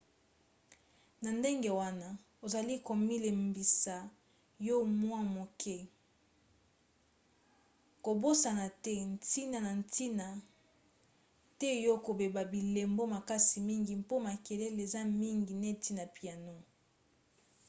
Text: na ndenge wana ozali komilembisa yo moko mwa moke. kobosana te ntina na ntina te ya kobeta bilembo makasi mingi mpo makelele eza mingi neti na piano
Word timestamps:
na 1.23 1.29
ndenge 1.39 1.69
wana 1.79 2.09
ozali 2.45 2.75
komilembisa 2.87 3.95
yo 4.67 4.75
moko 4.85 4.95
mwa 5.01 5.21
moke. 5.35 5.77
kobosana 8.03 8.67
te 8.83 8.93
ntina 9.11 9.57
na 9.65 9.71
ntina 9.81 10.27
te 11.59 11.69
ya 11.85 11.93
kobeta 12.05 12.41
bilembo 12.51 13.03
makasi 13.15 13.57
mingi 13.69 13.93
mpo 14.01 14.15
makelele 14.25 14.81
eza 14.87 15.01
mingi 15.21 15.53
neti 15.63 15.91
na 15.97 16.05
piano 16.15 16.55